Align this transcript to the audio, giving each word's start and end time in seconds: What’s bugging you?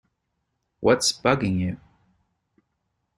What’s 0.79 1.13
bugging 1.13 1.59
you? 1.61 1.77